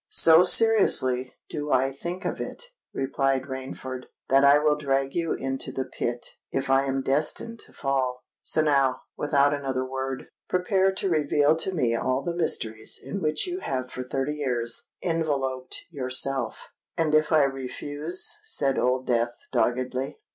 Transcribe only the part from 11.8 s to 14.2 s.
all the mysteries in which you have for